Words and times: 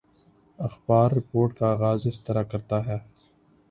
اخبار 0.59 1.11
رپورٹ 1.11 1.57
کا 1.57 1.71
آغاز 1.71 2.07
اس 2.07 2.19
طرح 2.19 2.43
کرتا 2.43 2.85
ہے 2.85 2.97